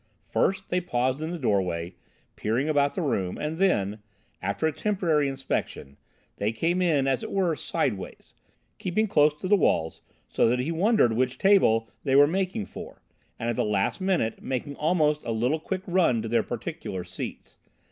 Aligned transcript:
First, 0.31 0.69
they 0.69 0.81
paused 0.81 1.21
in 1.21 1.29
the 1.29 1.37
doorway, 1.37 1.93
peering 2.35 2.67
about 2.67 2.95
the 2.95 3.03
room, 3.03 3.37
and 3.37 3.59
then, 3.59 4.01
after 4.41 4.65
a 4.65 4.71
temporary 4.73 5.29
inspection, 5.29 5.95
they 6.37 6.51
came 6.51 6.81
in, 6.81 7.05
as 7.05 7.21
it 7.21 7.31
were, 7.31 7.55
sideways, 7.55 8.33
keeping 8.79 9.05
close 9.05 9.31
to 9.35 9.47
the 9.47 9.55
walls 9.55 10.01
so 10.27 10.47
that 10.47 10.57
he 10.57 10.71
wondered 10.71 11.13
which 11.13 11.37
table 11.37 11.87
they 12.03 12.15
were 12.15 12.25
making 12.25 12.65
for, 12.65 13.03
and 13.37 13.47
at 13.51 13.55
the 13.55 13.63
last 13.63 14.01
minute 14.01 14.41
making 14.41 14.75
almost 14.77 15.23
a 15.23 15.29
little 15.31 15.59
quick 15.59 15.83
run 15.85 16.23
to 16.23 16.27
their 16.27 16.41
particular 16.41 17.03
seats. 17.03 17.59